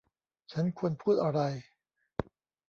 [0.51, 1.41] ฉันควรพูดอะไร